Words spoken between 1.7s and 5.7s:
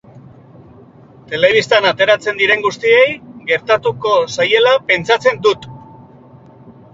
ateratzen diren guztiei gertatuko zaiela pentsatzen dut.